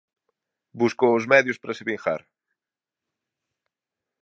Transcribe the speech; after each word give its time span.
Buscou 0.81 1.11
os 1.19 1.25
medios 1.33 1.59
para 1.61 1.75
se 1.77 1.87
vingar. 1.89 2.21